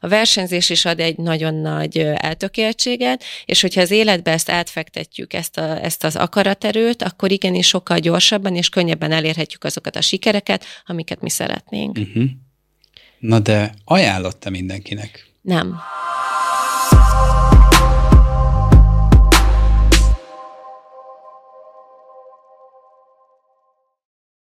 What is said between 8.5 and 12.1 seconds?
és könnyebben elérhetjük azokat a sikereket, amiket mi szeretnénk.